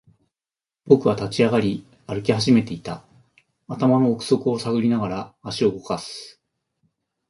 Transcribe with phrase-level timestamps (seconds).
[0.87, 3.03] 僕は立ち上がり、歩き始めていた。
[3.67, 6.41] 頭の奥底を探りながら、足を動かす。